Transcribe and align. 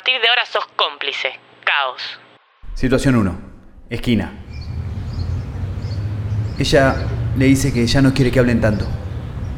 partir 0.00 0.18
de 0.22 0.28
ahora 0.28 0.46
sos 0.46 0.64
cómplice. 0.76 1.28
Caos. 1.62 2.00
Situación 2.74 3.16
1. 3.16 3.38
Esquina. 3.90 4.32
Ella 6.58 6.96
le 7.36 7.44
dice 7.44 7.70
que 7.70 7.86
ya 7.86 8.00
no 8.00 8.14
quiere 8.14 8.30
que 8.30 8.38
hablen 8.38 8.62
tanto. 8.62 8.86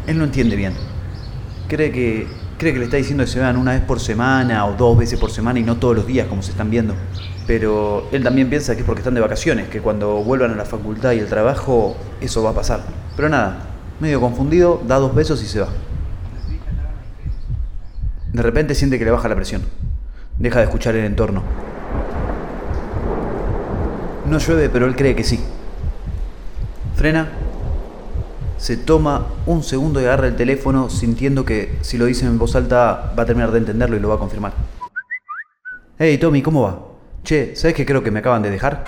Él 0.09 0.19
no 0.19 0.25
entiende 0.25 0.57
bien. 0.57 0.75
Cree 1.69 1.93
que, 1.93 2.27
cree 2.59 2.73
que 2.73 2.81
le 2.81 2.87
está 2.87 2.97
diciendo 2.97 3.23
que 3.23 3.31
se 3.31 3.39
vean 3.39 3.57
una 3.57 3.71
vez 3.71 3.83
por 3.83 4.01
semana 4.01 4.67
o 4.67 4.73
dos 4.73 4.99
veces 4.99 5.21
por 5.21 5.31
semana 5.31 5.61
y 5.61 5.63
no 5.63 5.77
todos 5.77 5.95
los 5.95 6.09
días 6.09 6.27
como 6.27 6.43
se 6.43 6.51
están 6.51 6.71
viendo. 6.71 6.97
Pero 7.47 8.09
él 8.11 8.25
también 8.25 8.51
piensa 8.51 8.75
que 8.75 8.81
es 8.81 8.87
porque 8.87 9.01
están 9.01 9.15
de 9.15 9.21
vacaciones, 9.21 9.69
que 9.69 9.81
cuando 9.81 10.25
vuelvan 10.25 10.51
a 10.51 10.57
la 10.57 10.65
facultad 10.65 11.13
y 11.13 11.21
el 11.21 11.29
trabajo 11.29 11.97
eso 12.21 12.43
va 12.43 12.51
a 12.51 12.55
pasar. 12.55 12.81
Pero 13.15 13.29
nada, 13.29 13.59
medio 14.01 14.21
confundido, 14.21 14.83
da 14.89 14.97
dos 14.97 15.15
besos 15.15 15.41
y 15.41 15.47
se 15.47 15.61
va. 15.61 15.69
De 18.33 18.43
repente 18.43 18.75
siente 18.75 18.99
que 18.99 19.05
le 19.05 19.13
baja 19.13 19.29
la 19.29 19.37
presión. 19.37 19.63
Deja 20.43 20.59
de 20.59 20.65
escuchar 20.65 20.97
el 20.97 21.05
entorno. 21.05 21.41
No 24.27 24.39
llueve, 24.39 24.69
pero 24.69 24.87
él 24.87 24.97
cree 24.97 25.15
que 25.15 25.23
sí. 25.23 25.39
Frena, 26.97 27.29
se 28.57 28.77
toma 28.77 29.29
un 29.47 29.63
segundo 29.63 30.01
y 30.01 30.05
agarra 30.05 30.27
el 30.27 30.35
teléfono 30.35 30.91
sintiendo 30.91 31.45
que 31.45 31.79
si 31.83 31.97
lo 31.97 32.07
dice 32.07 32.27
en 32.27 32.41
voz 32.41 32.57
alta 32.57 33.15
va 33.17 33.23
a 33.23 33.27
terminar 33.27 33.53
de 33.53 33.59
entenderlo 33.59 33.97
y 33.97 34.01
lo 34.01 34.09
va 34.09 34.17
a 34.17 34.19
confirmar. 34.19 34.53
Hey 35.97 36.19
Tommy, 36.19 36.43
¿cómo 36.43 36.63
va? 36.63 36.89
Che, 37.23 37.55
¿sabes 37.55 37.77
que 37.77 37.87
creo 37.87 38.03
que 38.03 38.11
me 38.11 38.19
acaban 38.19 38.43
de 38.43 38.51
dejar? 38.51 38.83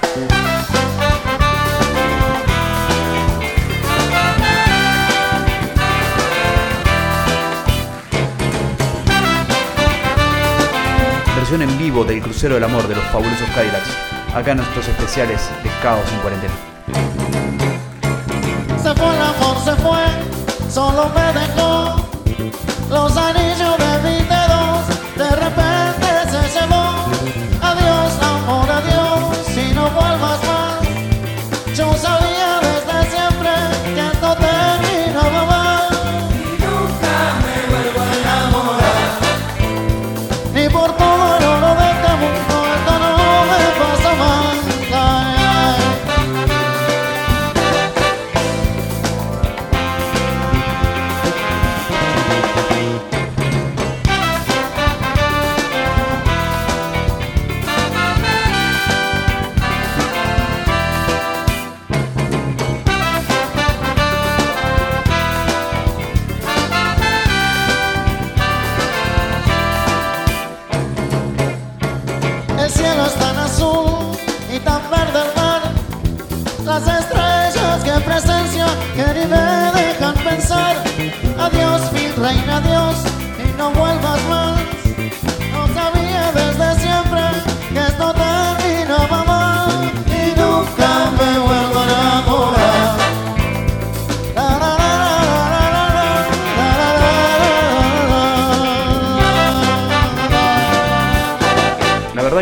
Versión 11.44 11.60
en 11.60 11.78
vivo 11.78 12.06
del 12.06 12.22
Crucero 12.22 12.54
del 12.54 12.64
Amor 12.64 12.88
de 12.88 12.94
los 12.94 13.04
fabulosos 13.04 13.46
Kylax. 13.50 14.34
Acá 14.34 14.54
nuestros 14.54 14.88
especiales 14.88 15.42
de 15.62 15.68
Caos 15.82 16.10
en 16.10 16.20
Cuarentena. 16.20 16.54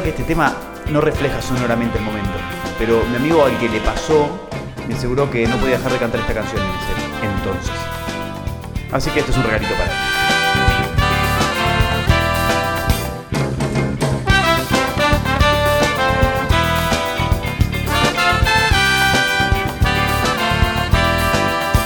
Que 0.03 0.11
este 0.11 0.25
tema 0.25 0.55
no 0.91 1.01
refleja 1.01 1.41
sonoramente 1.41 1.99
el 1.99 2.05
momento, 2.05 2.33
pero 2.79 3.03
mi 3.11 3.17
amigo 3.17 3.45
al 3.45 3.57
que 3.59 3.69
le 3.69 3.81
pasó 3.81 4.29
me 4.89 4.95
aseguró 4.95 5.31
que 5.31 5.47
no 5.47 5.57
podía 5.57 5.77
dejar 5.77 5.93
de 5.93 5.99
cantar 5.99 6.21
esta 6.21 6.35
canción 6.35 6.61
en 6.61 6.69
ese 6.69 7.37
entonces. 7.37 7.73
Así 8.91 9.11
que 9.11 9.21
este 9.21 9.31
es 9.31 9.39
un 9.39 9.45
regalito 9.45 9.73
para 9.75 9.85
él. 9.85 9.91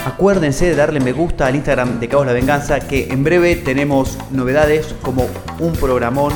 Acuérdense 0.07 0.67
de 0.67 0.75
darle 0.75 1.01
me 1.01 1.13
gusta 1.13 1.47
al 1.47 1.55
Instagram 1.55 2.01
de 2.01 2.09
Caos 2.09 2.27
La 2.27 2.33
Venganza, 2.33 2.81
que 2.81 3.09
en 3.13 3.23
breve 3.23 3.57
tenemos 3.57 4.19
novedades 4.31 4.95
como 5.03 5.27
un 5.61 5.75
programón 5.75 6.33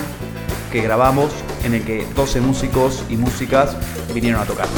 que 0.71 0.83
grabamos 0.83 1.33
en 1.65 1.75
el 1.75 1.85
que 1.85 2.07
12 2.15 2.41
músicos 2.41 3.05
y 3.09 3.17
músicas 3.17 3.77
vinieron 4.15 4.41
a 4.41 4.45
tocar. 4.45 4.69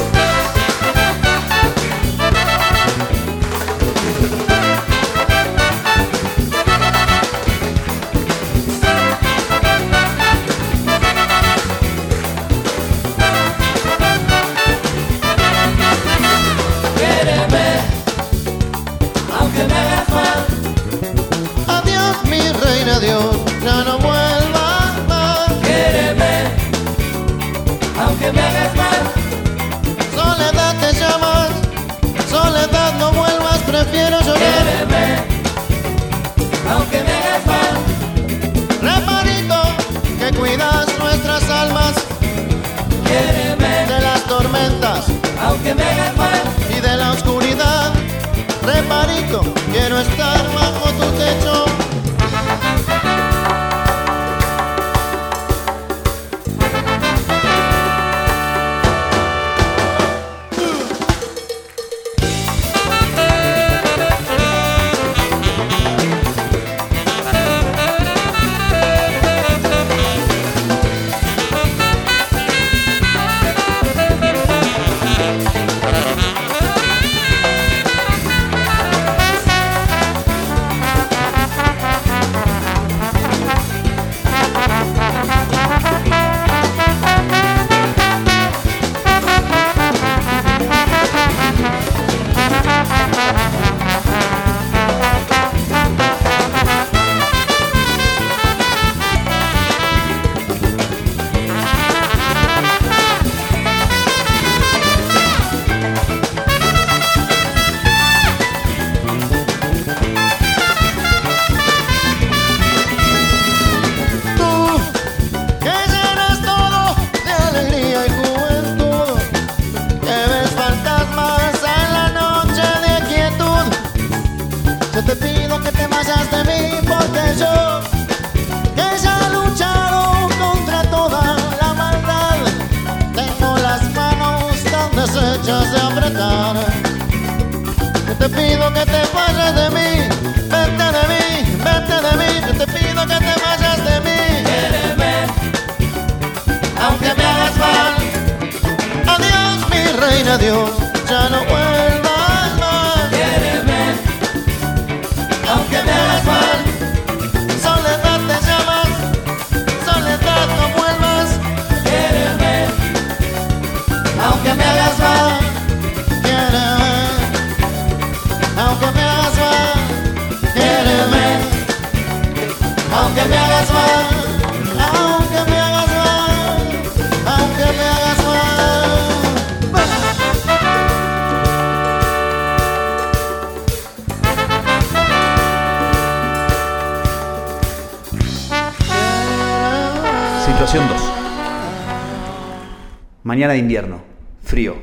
Mañana 193.23 193.53
de 193.53 193.59
invierno, 193.59 194.01
frío. 194.43 194.75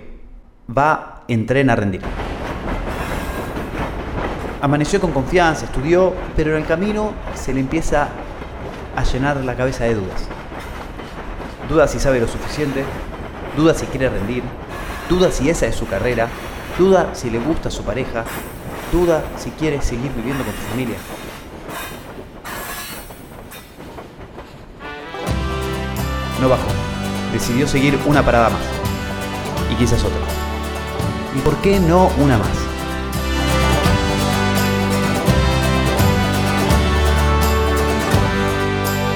Va 0.75 1.25
en 1.28 1.44
tren 1.44 1.69
a 1.69 1.76
rendir. 1.76 2.00
Amaneció 4.62 4.98
con 4.98 5.12
confianza, 5.12 5.66
estudió, 5.66 6.14
pero 6.37 6.52
en 6.52 6.62
el 6.62 6.66
camino 6.66 7.12
se 7.34 7.52
le 7.52 7.60
empieza 7.60 8.08
a 8.96 9.04
llenar 9.04 9.37
la 9.44 9.56
cabeza 9.56 9.84
de 9.84 9.94
dudas. 9.94 10.26
Duda 11.69 11.87
si 11.87 12.00
sabe 12.00 12.19
lo 12.19 12.28
suficiente, 12.28 12.84
duda 13.58 13.75
si 13.75 13.84
quiere 13.87 14.08
rendir, 14.08 14.43
duda 15.10 15.31
si 15.31 15.50
esa 15.50 15.66
es 15.66 15.75
su 15.75 15.86
carrera, 15.86 16.28
duda 16.78 17.14
si 17.14 17.28
le 17.28 17.40
gusta 17.40 17.69
a 17.69 17.72
su 17.72 17.84
pareja, 17.84 18.25
duda 18.90 19.22
si 19.36 19.50
quiere 19.50 19.82
seguir 19.82 20.12
viviendo 20.12 20.44
con 20.44 20.54
su 20.54 20.60
familia. 20.60 20.96
No 26.40 26.48
bajó. 26.48 26.80
Decidió 27.32 27.67
seguir 27.67 27.99
una 28.06 28.25
parada 28.25 28.50
más. 28.50 28.62
Y 29.71 29.75
quizás 29.77 30.03
otra. 30.05 30.19
¿Y 31.37 31.41
por 31.41 31.56
qué 31.59 31.79
no 31.79 32.11
una 32.19 32.38
más? 32.38 32.49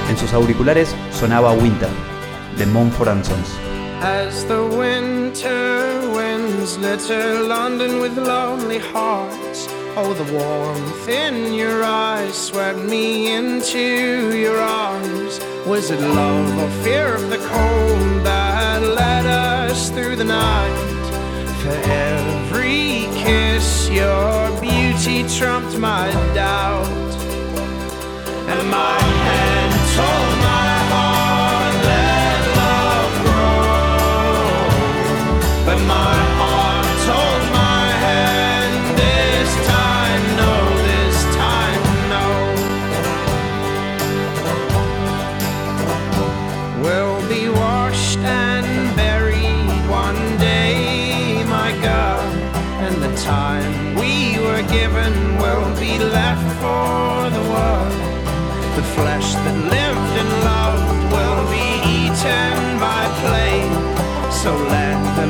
En 0.09 0.17
sus 0.17 0.33
auriculares 0.33 0.95
sonaba 1.11 1.53
Winter, 1.53 1.89
de 2.57 2.67
Mumford 2.67 3.25
Sons. 3.25 3.49
As 4.01 4.45
the 4.45 4.63
winter 4.63 6.09
winds 6.15 6.79
litter 6.79 7.43
London 7.43 8.01
with 8.01 8.17
lonely 8.17 8.79
hearts. 8.79 9.67
Oh, 9.97 10.13
the 10.15 10.33
warmth 10.33 11.09
in 11.09 11.55
your 11.55 11.83
eyes 11.83 12.35
swept 12.35 12.79
me 12.79 13.35
into 13.35 14.37
your 14.37 14.61
arms. 14.61 15.41
Was 15.67 15.91
it 15.91 16.01
love 16.01 16.59
or 16.59 16.69
fear 16.85 17.15
of 17.15 17.31
the 17.31 17.39
cold 17.39 17.74
For 21.65 21.71
every 21.71 23.09
kiss, 23.25 23.89
your 23.89 24.61
beauty 24.61 25.27
trumped 25.27 25.79
my 25.79 26.11
doubt. 26.35 26.87
And 28.51 28.69
my 28.71 29.01
hand 29.01 29.75
told 29.97 30.24
we 54.01 54.39
were 54.45 54.63
given 54.79 55.13
will 55.39 55.69
be 55.79 55.99
left 55.99 56.49
for 56.63 57.31
the 57.37 57.45
world. 57.53 57.95
The 58.79 58.87
flesh 58.97 59.35
that 59.45 59.57
lived 59.77 60.13
and 60.21 60.31
loved 60.51 60.89
will 61.15 61.45
be 61.59 61.69
eaten 61.99 62.57
by 62.79 63.03
flame. 63.23 63.75
So 64.31 64.51
let 64.75 64.99
the 65.19 65.29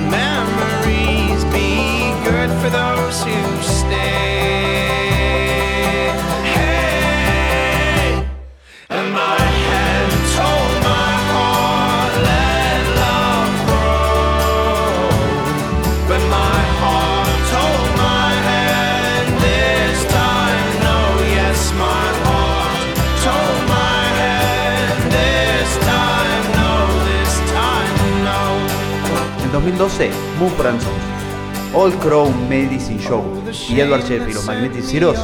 2012, 29.64 30.10
Mumford 30.38 30.78
Sons, 30.78 31.74
All 31.74 31.90
Crow 31.94 32.30
Medicine 32.50 33.00
Show 33.00 33.24
y 33.70 33.80
Edward 33.80 34.02
Sheffield 34.02 34.28
y 34.28 34.34
los 34.34 34.44
Magnetic 34.44 34.82
Zeros 34.82 35.18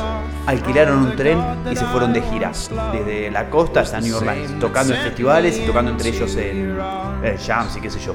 alquilaron 0.46 1.04
un 1.04 1.14
tren 1.14 1.38
y 1.70 1.76
se 1.76 1.84
fueron 1.84 2.14
de 2.14 2.22
gira, 2.22 2.50
desde 2.90 3.30
la 3.30 3.50
costa 3.50 3.80
hasta 3.80 4.00
New 4.00 4.16
Orleans, 4.16 4.58
tocando 4.58 4.94
en 4.94 5.02
festivales 5.02 5.58
y 5.58 5.66
tocando 5.66 5.90
entre 5.90 6.08
ellos 6.08 6.34
en 6.36 6.78
eh, 7.22 7.38
jams 7.46 7.76
y 7.76 7.80
qué 7.82 7.90
sé 7.90 8.00
yo. 8.00 8.14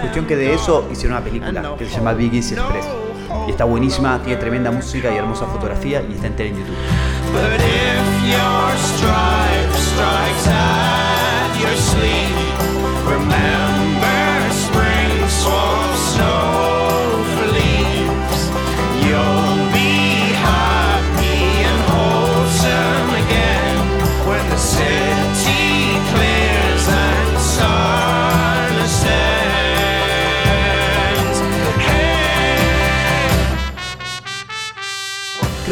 Cuestión 0.00 0.26
que 0.26 0.36
de 0.36 0.54
eso 0.54 0.88
hicieron 0.92 1.16
una 1.16 1.24
película 1.24 1.74
que 1.76 1.86
se 1.86 1.96
llama 1.96 2.12
Biggie's 2.12 2.52
Express. 2.52 2.86
Está 3.50 3.64
buenísima, 3.64 4.22
tiene 4.22 4.40
tremenda 4.40 4.70
música 4.70 5.12
y 5.12 5.16
hermosa 5.16 5.44
fotografía 5.44 6.02
y 6.08 6.14
está 6.14 6.28
entera 6.28 6.48
en 6.50 6.56
YouTube. 6.56 6.76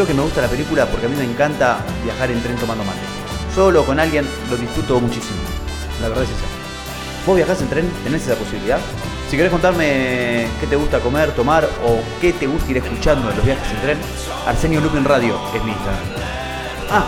Que 0.09 0.15
me 0.15 0.23
gusta 0.23 0.41
la 0.41 0.49
película 0.49 0.87
porque 0.87 1.05
a 1.05 1.09
mí 1.11 1.17
me 1.17 1.25
encanta 1.25 1.81
viajar 2.03 2.31
en 2.31 2.43
tren 2.43 2.57
tomando 2.57 2.83
mate. 2.83 2.99
Solo 3.55 3.85
con 3.85 4.01
alguien 4.01 4.27
lo 4.49 4.57
disfruto 4.57 4.99
muchísimo. 5.01 5.37
La 6.01 6.09
verdad 6.09 6.25
es 6.25 6.31
esa. 6.31 6.47
¿Vos 7.27 7.37
viajás 7.37 7.61
en 7.61 7.69
tren? 7.69 7.91
¿Tenés 8.05 8.23
esa 8.27 8.35
posibilidad? 8.35 8.81
Si 9.29 9.37
querés 9.37 9.53
contarme 9.53 10.47
qué 10.61 10.67
te 10.67 10.77
gusta 10.77 11.01
comer, 11.01 11.33
tomar 11.33 11.69
o 11.85 12.01
qué 12.23 12.33
te 12.33 12.47
gusta 12.47 12.71
ir 12.71 12.79
escuchando 12.79 13.29
en 13.29 13.37
los 13.37 13.45
viajes 13.45 13.71
en 13.71 13.81
tren, 13.83 13.99
Arsenio 14.47 14.81
Lupin 14.81 15.05
Radio 15.05 15.39
es 15.55 15.63
mi 15.63 15.73
Instagram. 15.73 16.01
Ah, 16.91 17.05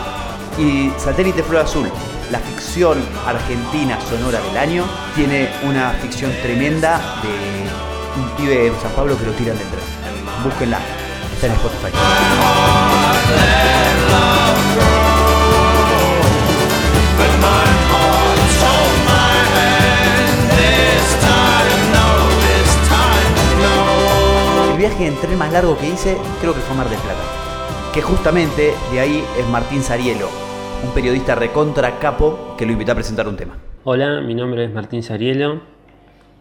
y 0.59 0.92
Satélite 0.99 1.42
Flor 1.42 1.62
Azul, 1.64 1.90
la 2.30 2.38
ficción 2.38 3.02
argentina 3.26 3.99
sonora 4.11 4.40
del 4.42 4.59
año, 4.59 4.85
tiene 5.14 5.49
una 5.62 5.92
ficción 6.02 6.30
tremenda 6.42 7.00
de 7.23 8.21
un 8.21 8.28
pibe 8.37 8.66
en 8.66 8.78
San 8.83 8.92
Pablo 8.92 9.16
que 9.16 9.25
lo 9.25 9.33
tiran 9.33 9.57
del 9.57 9.69
tren. 9.69 10.45
Búsquenla, 10.45 10.80
está 11.33 11.47
en 11.47 11.52
Spotify. 11.54 12.50
En 25.06 25.16
tren 25.16 25.38
más 25.38 25.50
largo 25.52 25.78
que 25.78 25.88
hice 25.88 26.16
creo 26.40 26.54
que 26.54 26.60
fue 26.60 26.76
Mar 26.76 26.88
del 26.88 26.99
Plata. 26.99 27.20
Que 27.94 28.02
justamente 28.02 28.75
de 28.92 29.00
ahí 29.00 29.25
es 29.38 29.49
Martín 29.49 29.82
Sarielo, 29.82 30.28
un 30.84 30.92
periodista 30.92 31.34
recontra 31.34 31.99
capo 31.99 32.54
que 32.58 32.66
lo 32.66 32.72
invitó 32.72 32.92
a 32.92 32.94
presentar 32.94 33.26
un 33.26 33.37
tema. 33.37 33.56
Hola, 33.84 34.20
mi 34.20 34.34
nombre 34.34 34.64
es 34.64 34.72
Martín 34.72 35.02
Sarielo 35.02 35.62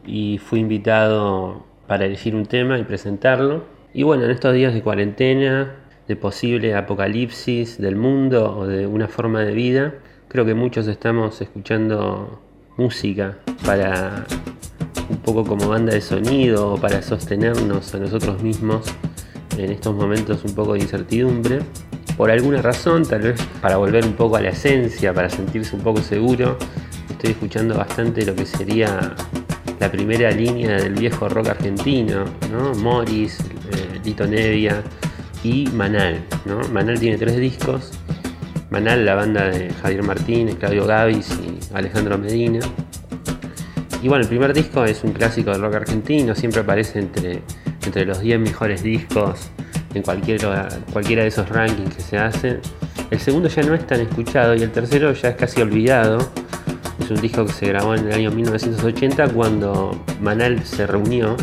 y 0.05 0.39
fui 0.39 0.59
invitado 0.59 1.63
para 1.87 2.05
elegir 2.05 2.35
un 2.35 2.45
tema 2.45 2.77
y 2.77 2.83
presentarlo. 2.83 3.63
Y 3.93 4.03
bueno, 4.03 4.25
en 4.25 4.31
estos 4.31 4.53
días 4.53 4.73
de 4.73 4.81
cuarentena, 4.81 5.75
de 6.09 6.15
posible 6.15 6.73
apocalipsis 6.73 7.77
del 7.77 7.95
mundo 7.95 8.57
o 8.57 8.65
de 8.65 8.87
una 8.87 9.07
forma 9.07 9.41
de 9.41 9.53
vida, 9.53 9.93
creo 10.27 10.43
que 10.43 10.55
muchos 10.55 10.87
estamos 10.87 11.39
escuchando 11.39 12.41
música 12.77 13.37
para 13.63 14.25
un 15.07 15.17
poco 15.17 15.45
como 15.45 15.69
banda 15.69 15.93
de 15.93 16.01
sonido 16.01 16.73
o 16.73 16.77
para 16.81 17.03
sostenernos 17.03 17.93
a 17.93 17.99
nosotros 17.99 18.41
mismos 18.41 18.87
en 19.55 19.71
estos 19.71 19.95
momentos 19.95 20.43
un 20.43 20.55
poco 20.55 20.73
de 20.73 20.79
incertidumbre. 20.79 21.59
Por 22.17 22.31
alguna 22.31 22.63
razón, 22.63 23.05
tal 23.05 23.21
vez 23.21 23.39
para 23.61 23.77
volver 23.77 24.03
un 24.03 24.13
poco 24.13 24.35
a 24.35 24.41
la 24.41 24.49
esencia, 24.49 25.13
para 25.13 25.29
sentirse 25.29 25.75
un 25.75 25.83
poco 25.83 26.01
seguro, 26.01 26.57
estoy 27.11 27.31
escuchando 27.31 27.75
bastante 27.77 28.25
lo 28.25 28.33
que 28.33 28.47
sería 28.47 29.13
la 29.79 29.91
primera 29.91 30.31
línea 30.31 30.75
del 30.77 30.95
viejo 30.95 31.29
rock 31.29 31.49
argentino, 31.49 32.25
¿no? 32.51 32.73
Morris, 32.73 33.39
eh, 33.41 33.99
Lito 34.03 34.25
Nevia, 34.25 34.83
y 35.43 35.67
Manal. 35.67 36.23
¿no? 36.45 36.59
Manal 36.69 36.99
tiene 36.99 37.17
tres 37.17 37.37
discos. 37.37 37.91
Manal, 38.69 39.05
la 39.05 39.15
banda 39.15 39.45
de 39.45 39.71
Javier 39.81 40.03
Martínez, 40.03 40.55
Claudio 40.55 40.85
Gavis 40.85 41.31
y 41.31 41.75
Alejandro 41.75 42.17
Medina. 42.17 42.59
Y 44.01 44.07
bueno, 44.07 44.23
el 44.23 44.29
primer 44.29 44.53
disco 44.53 44.85
es 44.85 45.03
un 45.03 45.11
clásico 45.11 45.51
del 45.51 45.61
rock 45.61 45.75
argentino, 45.75 46.35
siempre 46.35 46.61
aparece 46.61 46.99
entre, 46.99 47.41
entre 47.85 48.05
los 48.05 48.21
10 48.21 48.39
mejores 48.39 48.83
discos 48.83 49.49
en 49.93 50.03
cualquiera, 50.03 50.69
cualquiera 50.93 51.23
de 51.23 51.29
esos 51.29 51.49
rankings 51.49 51.95
que 51.95 52.01
se 52.01 52.17
hacen. 52.17 52.61
El 53.09 53.19
segundo 53.19 53.49
ya 53.49 53.63
no 53.63 53.73
es 53.73 53.85
tan 53.87 53.99
escuchado 54.01 54.55
y 54.55 54.61
el 54.61 54.71
tercero 54.71 55.11
ya 55.13 55.29
es 55.29 55.35
casi 55.35 55.61
olvidado. 55.61 56.19
Es 56.99 57.09
un 57.09 57.19
disco 57.19 57.45
que 57.45 57.53
se 57.53 57.67
grabó 57.67 57.95
en 57.95 58.07
el 58.07 58.13
año 58.13 58.31
1980 58.31 59.29
cuando 59.29 60.05
Manal 60.21 60.63
se 60.63 60.85
reunió, 60.85 61.35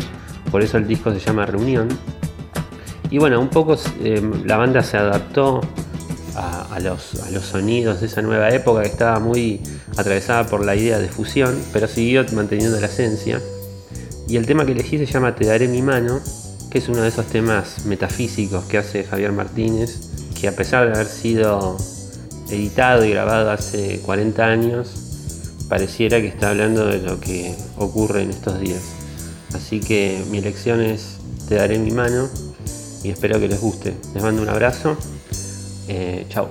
por 0.49 0.61
eso 0.61 0.77
el 0.77 0.87
disco 0.87 1.11
se 1.11 1.19
llama 1.19 1.45
Reunión. 1.45 1.89
Y 3.09 3.17
bueno, 3.19 3.39
un 3.39 3.49
poco 3.49 3.77
eh, 4.03 4.21
la 4.45 4.57
banda 4.57 4.83
se 4.83 4.97
adaptó 4.97 5.61
a, 6.35 6.79
los, 6.79 7.15
a, 7.23 7.31
los, 7.31 7.45
sonidos 7.45 8.01
de 8.01 8.07
esa 8.07 8.21
nueva 8.21 8.49
época 8.49 8.83
que 8.83 8.89
estaba 8.89 9.19
muy 9.19 9.59
atravesada 9.95 10.45
por 10.45 10.63
la 10.63 10.75
idea 10.75 10.99
de 10.99 11.07
fusión, 11.07 11.57
pero 11.73 11.87
siguió 11.87 12.23
manteniendo 12.33 12.79
la 12.79 12.85
esencia. 12.85 13.41
Y 14.27 14.35
el 14.37 14.45
tema 14.45 14.65
que 14.65 14.73
elegí 14.73 14.97
se 14.97 15.05
llama 15.05 15.35
Te 15.35 15.45
daré 15.45 15.67
mi 15.67 15.81
mano, 15.81 16.19
que 16.69 16.77
es 16.77 16.89
uno 16.89 17.01
de 17.01 17.07
esos 17.07 17.25
temas 17.25 17.85
metafísicos 17.85 18.65
que 18.65 18.77
hace 18.77 19.03
Javier 19.03 19.31
Martínez, 19.31 19.99
que 20.39 20.47
a 20.47 20.55
pesar 20.55 20.85
de 20.85 20.93
haber 20.93 21.07
sido 21.07 21.77
editado 22.49 23.03
y 23.03 23.11
grabado 23.11 23.49
hace 23.49 23.99
40 24.01 24.45
años, 24.45 24.89
pareciera 25.69 26.21
que 26.21 26.27
está 26.27 26.51
hablando 26.51 26.85
de 26.85 26.99
lo 26.99 27.19
que 27.19 27.55
ocurre 27.77 28.21
en 28.21 28.29
estos 28.29 28.59
días. 28.59 28.83
Así 29.55 29.79
que 29.79 30.21
mi 30.29 30.37
elección 30.37 30.81
es 30.81 31.17
Te 31.47 31.55
daré 31.55 31.79
mi 31.79 31.91
mano 31.91 32.29
y 33.07 33.11
espero 33.11 33.39
que 33.39 33.47
les 33.47 33.61
guste. 33.61 33.95
Les 34.13 34.21
mando 34.21 34.41
un 34.41 34.49
abrazo. 34.49 34.97
Eh, 35.87 36.25
chao. 36.29 36.49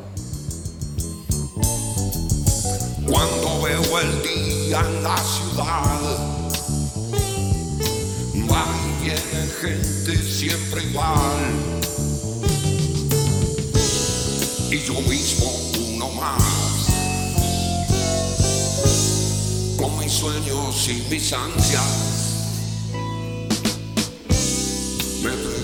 Cuando 3.07 3.63
veo 3.63 4.01
el 4.01 4.23
día 4.23 4.81
en 4.81 5.03
la 5.03 5.17
ciudad, 5.19 6.01
va 8.51 8.65
y 8.81 9.05
viene 9.05 9.41
gente 9.61 10.17
siempre 10.17 10.83
igual. 10.85 11.43
Y 14.71 14.79
yo 14.79 14.95
mismo 15.03 15.53
uno 15.91 16.09
más, 16.13 16.87
con 19.77 19.99
mis 19.99 20.13
sueños 20.13 20.89
y 20.89 21.07
mis 21.11 21.33
ansias. 21.35 22.17
Me 25.23 25.56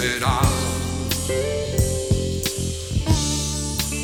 será. 0.00 0.40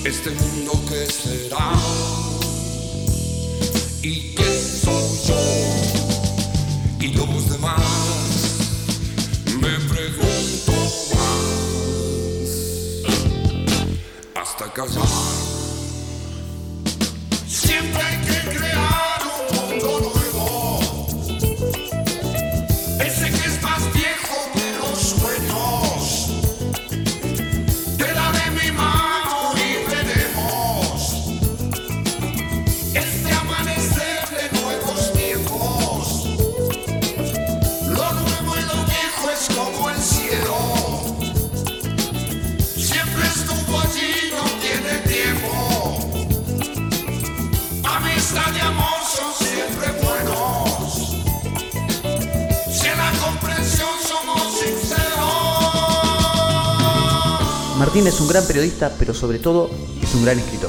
Este 0.04 0.30
mundo 0.30 0.72
que 0.88 1.06
será. 1.06 1.72
Y 4.02 4.34
qué 4.34 4.50
soy 4.82 5.08
yo. 5.26 5.42
Y 7.00 7.08
los 7.14 7.48
demás. 7.50 7.80
Me 9.62 9.74
pregunto 9.92 10.72
más. 11.14 12.50
Hasta 14.34 14.72
casar 14.72 15.46
siempre 17.46 18.02
hay 18.02 18.18
que 18.26 18.38
crear 18.58 18.85
Martín 57.96 58.12
es 58.12 58.20
un 58.20 58.28
gran 58.28 58.46
periodista, 58.46 58.92
pero 58.98 59.14
sobre 59.14 59.38
todo 59.38 59.70
es 60.02 60.14
un 60.14 60.22
gran 60.22 60.38
escritor. 60.38 60.68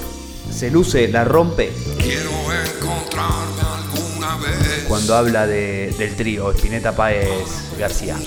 Se 0.50 0.72
luce, 0.72 1.10
la 1.10 1.26
rompe 1.26 1.74
Quiero 1.98 2.32
encontrarme 2.54 3.64
alguna 3.84 4.38
vez. 4.38 4.86
cuando 4.88 5.14
habla 5.14 5.46
de- 5.46 5.94
del 5.98 6.16
trío 6.16 6.50
Spinetta 6.54 6.96
Páez 6.96 7.28
García. 7.78 8.18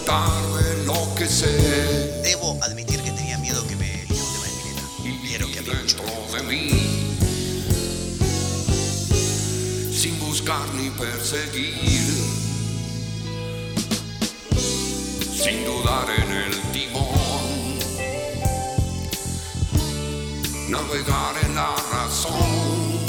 Lo 0.84 1.14
que 1.14 1.26
sé. 1.26 1.46
Debo 2.22 2.58
admitir 2.62 3.00
que 3.00 3.10
tenía 3.12 3.38
miedo 3.38 3.66
que 3.66 3.74
me 3.76 4.02
eligiera 4.02 4.26
un 4.26 4.32
tema 4.34 4.44
de 4.44 4.50
Spinetta. 4.52 4.82
y 5.02 5.32
Pero 5.32 5.46
que 5.50 5.58
había 5.60 5.72
mucho. 5.80 5.96
dentro 5.96 6.36
de 6.36 6.42
mí 6.42 6.68
sin 9.96 10.18
buscar 10.18 10.74
ni 10.74 10.90
perseguir 10.90 12.02
sin 15.42 15.64
dudar 15.64 16.06
en 16.22 16.32
el 16.32 16.59
navegar 20.70 21.34
en 21.42 21.54
la 21.56 21.74
razón 21.92 23.00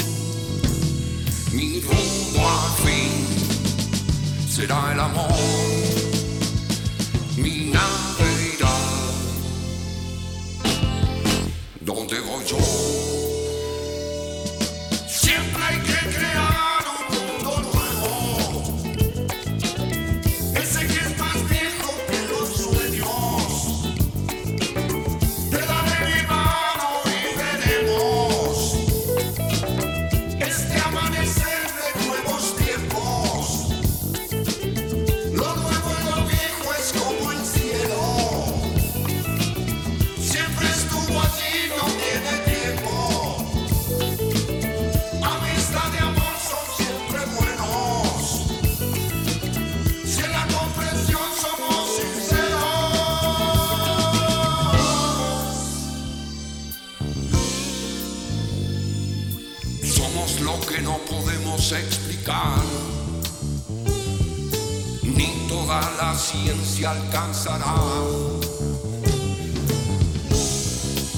mi 1.52 1.80
rumbo 1.80 2.48
al 2.48 2.70
fin 2.84 3.12
será 4.48 4.92
el 4.92 5.00
amor 5.00 5.91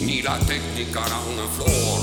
ni 0.00 0.23
la 0.23 0.38
técnica 0.40 1.04
hará 1.04 1.18
una 1.33 1.47
flor, 1.49 2.00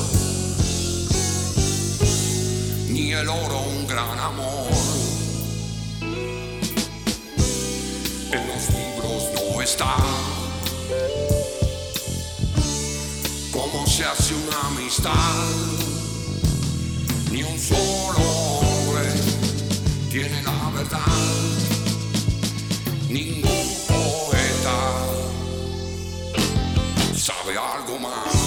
ni 2.89 3.13
el 3.13 3.27
oro 3.29 3.61
un 3.61 3.87
gran 3.87 4.19
amor. 4.19 4.71
En 8.31 8.47
los 8.47 8.69
libros 8.69 9.23
no 9.35 9.61
está. 9.61 9.95
Cómo 13.51 13.85
se 13.85 14.05
hace 14.05 14.33
una 14.33 14.67
amistad, 14.67 15.11
ni 17.31 17.43
un 17.43 17.59
solo 17.59 18.19
hombre 18.59 19.09
tiene 20.09 20.41
la 20.43 20.69
verdad, 20.75 20.99
ningún 23.09 23.70
sabe 27.41 27.57
algo 27.57 27.99
más. 27.99 28.40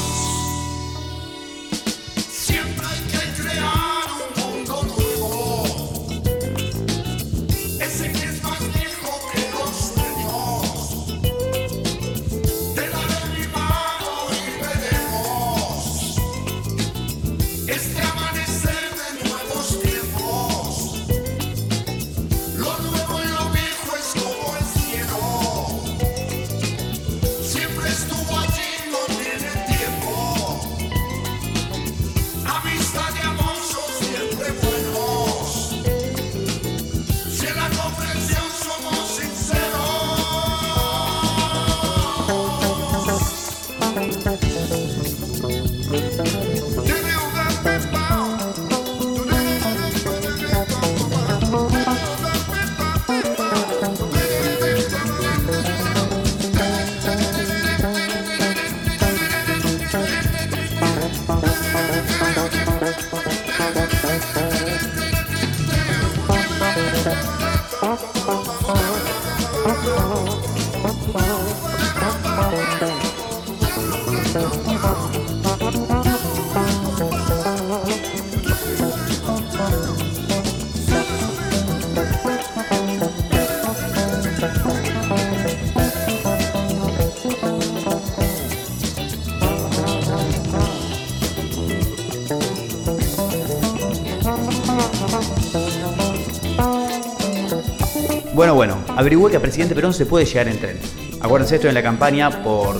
Averigüé 99.14 99.30
que 99.30 99.36
a 99.36 99.40
Presidente 99.40 99.74
Perón 99.74 99.94
se 99.94 100.06
puede 100.06 100.26
llegar 100.26 100.48
en 100.48 100.58
tren. 100.58 100.78
Acuérdense, 101.20 101.54
estoy 101.54 101.68
en 101.68 101.74
la 101.74 101.82
campaña 101.82 102.42
por 102.42 102.76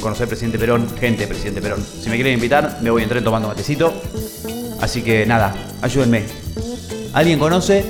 conocer 0.00 0.28
Presidente 0.28 0.58
Perón, 0.58 0.86
gente 0.98 1.22
de 1.22 1.28
Presidente 1.28 1.62
Perón. 1.62 1.82
Si 1.82 2.10
me 2.10 2.16
quieren 2.16 2.34
invitar, 2.34 2.78
me 2.82 2.90
voy 2.90 3.02
en 3.02 3.08
tren 3.08 3.24
tomando 3.24 3.48
matecito. 3.48 3.92
Así 4.80 5.02
que 5.02 5.24
nada, 5.24 5.54
ayúdenme. 5.80 6.24
¿Alguien 7.14 7.38
conoce? 7.38 7.84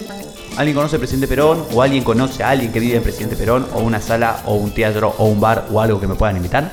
¿Alguien 0.56 0.76
conoce 0.76 0.96
al 0.96 1.00
Presidente 1.00 1.26
Perón? 1.26 1.64
¿O 1.72 1.82
alguien 1.82 2.04
conoce 2.04 2.44
a 2.44 2.50
alguien 2.50 2.72
que 2.72 2.78
vive 2.78 2.96
en 2.96 3.02
Presidente 3.02 3.36
Perón? 3.36 3.66
¿O 3.74 3.80
una 3.80 4.00
sala, 4.00 4.42
o 4.46 4.54
un 4.54 4.72
teatro, 4.72 5.14
o 5.18 5.26
un 5.26 5.40
bar, 5.40 5.66
o 5.72 5.80
algo 5.80 6.00
que 6.00 6.06
me 6.06 6.14
puedan 6.14 6.36
invitar? 6.36 6.70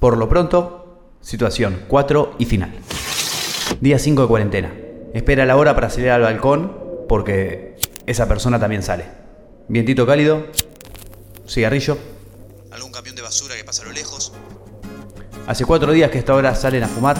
Por 0.00 0.16
lo 0.16 0.28
pronto, 0.28 0.98
situación 1.20 1.82
4 1.86 2.34
y 2.38 2.44
final. 2.44 2.72
Día 3.80 3.98
5 3.98 4.22
de 4.22 4.28
cuarentena. 4.28 4.72
Espera 5.14 5.46
la 5.46 5.56
hora 5.56 5.74
para 5.74 5.90
salir 5.90 6.10
al 6.10 6.22
balcón 6.22 6.86
porque 7.08 7.75
esa 8.06 8.28
persona 8.28 8.58
también 8.58 8.82
sale. 8.82 9.04
Vientito 9.68 10.06
cálido, 10.06 10.46
cigarrillo. 11.46 11.98
Algún 12.70 12.92
camión 12.92 13.16
de 13.16 13.22
basura 13.22 13.56
que 13.56 13.64
pasa 13.64 13.82
a 13.82 13.86
lo 13.86 13.92
lejos. 13.92 14.32
Hace 15.46 15.64
cuatro 15.64 15.92
días 15.92 16.10
que 16.10 16.18
a 16.18 16.20
esta 16.20 16.34
hora 16.34 16.54
salen 16.54 16.84
a 16.84 16.88
fumar 16.88 17.16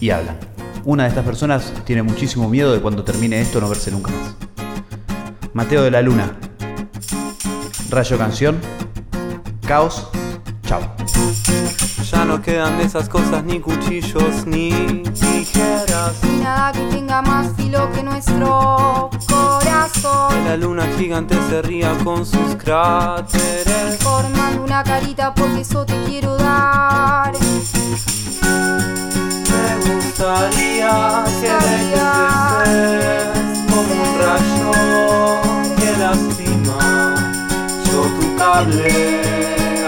y 0.00 0.10
hablan. 0.10 0.38
Una 0.84 1.04
de 1.04 1.08
estas 1.10 1.24
personas 1.24 1.72
tiene 1.84 2.02
muchísimo 2.02 2.48
miedo 2.48 2.72
de 2.72 2.80
cuando 2.80 3.04
termine 3.04 3.40
esto 3.40 3.60
no 3.60 3.68
verse 3.68 3.90
nunca 3.90 4.10
más. 4.10 4.34
Mateo 5.54 5.82
de 5.82 5.90
la 5.90 6.02
Luna. 6.02 6.36
Rayo 7.88 8.18
Canción. 8.18 8.60
Caos. 9.66 10.08
Chao. 10.66 10.94
Ya 12.10 12.24
no 12.26 12.42
quedan 12.42 12.76
de 12.76 12.84
esas 12.84 13.08
cosas 13.08 13.42
ni 13.44 13.60
cuchillos 13.60 14.44
ni 14.46 15.02
tijeras. 15.04 16.12
Y 16.22 16.42
nada 16.42 16.70
que 16.72 16.80
tenga 16.90 17.22
más 17.22 17.48
filo 17.56 17.90
que 17.92 18.02
nuestro 18.02 19.08
corazón. 19.26 20.44
La 20.44 20.56
luna 20.56 20.86
gigante 20.98 21.34
se 21.48 21.62
ría 21.62 21.96
con 22.04 22.26
sus 22.26 22.56
cráteres. 22.56 23.96
Formando 24.00 24.64
una 24.64 24.84
carita 24.84 25.34
porque 25.34 25.62
eso 25.62 25.86
te 25.86 25.98
quiero 26.02 26.36
dar. 26.36 27.32
Me 29.50 29.94
gustaría 29.94 31.24
que 31.40 31.52
dejes 31.66 33.24
como 33.70 33.92
un 34.02 34.10
rayo 34.20 34.72
que 35.76 35.90
lastima. 35.98 37.14
Yo 37.86 38.02
tu 38.20 38.36
cable 38.36 39.22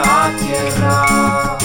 a 0.02 0.30
tierra. 0.38 1.56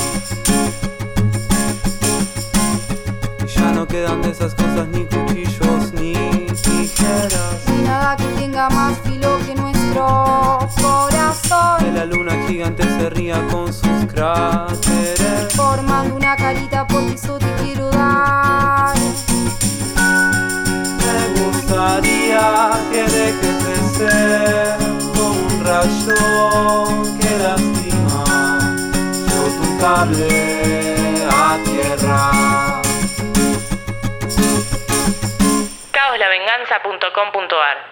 Esas 4.41 4.55
cosas 4.55 4.87
ni 4.87 5.05
cuchillos 5.05 5.93
ni 5.93 6.13
tijeras. 6.63 7.61
Nada 7.83 8.15
que 8.15 8.23
tenga 8.39 8.69
más 8.71 8.97
filo 9.03 9.37
que 9.45 9.53
nuestro 9.53 10.57
Que 10.75 10.81
corazón. 10.81 11.93
la 11.95 12.05
luna 12.05 12.33
gigante 12.47 12.81
se 12.83 13.09
ría 13.11 13.45
con 13.49 13.71
sus 13.71 14.05
cráteres. 14.11 15.53
Formando 15.55 16.15
una 16.15 16.35
carita 16.35 16.87
porque 16.87 17.13
eso 17.13 17.37
te 17.37 17.53
quiero 17.61 17.91
dar. 17.91 18.95
Me 20.97 21.39
gustaría 21.39 22.71
que 22.91 23.03
dejes 23.03 23.65
de 23.67 23.75
ser 23.95 24.77
como 25.13 25.33
un 25.33 25.63
rayo 25.63 27.03
que 27.19 27.37
lastima. 27.43 28.75
Yo 29.29 29.43
tu 29.61 29.77
cable 29.77 31.00
Caoslavenganza.com.ar 37.13 37.90